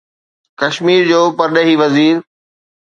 ڪشمير 0.59 1.01
جو 1.11 1.21
پرڏيهي 1.37 1.73
وزير 1.81 2.15